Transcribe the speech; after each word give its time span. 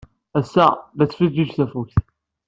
Ass-a, 0.39 0.67
la 0.97 1.05
tettfeǧǧiǧ 1.05 1.49
tafukt. 1.53 1.97